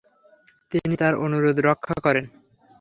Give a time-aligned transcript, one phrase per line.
[0.71, 2.25] তিনি তার অনুরোধ রক্ষা করেন।